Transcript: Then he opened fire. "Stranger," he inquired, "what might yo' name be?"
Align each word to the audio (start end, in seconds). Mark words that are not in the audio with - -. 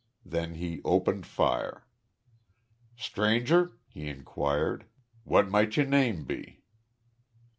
Then 0.25 0.55
he 0.55 0.81
opened 0.83 1.27
fire. 1.27 1.85
"Stranger," 2.95 3.77
he 3.87 4.07
inquired, 4.07 4.85
"what 5.25 5.47
might 5.51 5.77
yo' 5.77 5.83
name 5.83 6.25
be?" 6.25 6.63